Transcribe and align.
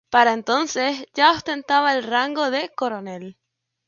Para 0.09 0.33
entonces 0.33 1.05
ya 1.13 1.29
ostentaba 1.31 1.93
el 1.93 2.01
rango 2.03 2.49
de 2.49 2.73
coronel. 2.73 3.37